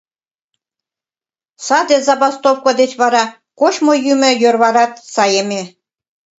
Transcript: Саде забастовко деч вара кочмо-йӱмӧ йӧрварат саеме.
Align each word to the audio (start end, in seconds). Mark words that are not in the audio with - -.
Саде 1.65 1.97
забастовко 2.07 2.69
деч 2.81 2.91
вара 3.01 3.23
кочмо-йӱмӧ 3.59 4.31
йӧрварат 4.41 4.93
саеме. 5.13 5.61